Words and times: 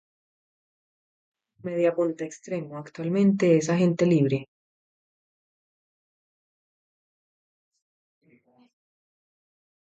Juega 1.61 1.61
como 1.61 1.75
mediapunta 1.75 2.25
extremo, 2.25 2.79
actualmente 2.79 3.55
es 3.57 3.69
agente 3.69 4.07
libre 4.07 4.47